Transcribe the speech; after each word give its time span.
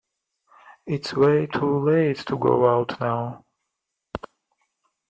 It's 0.87 1.13
way 1.13 1.45
too 1.45 1.85
late 1.85 2.17
to 2.25 2.35
go 2.35 2.67
out 2.75 2.99
now. 2.99 3.45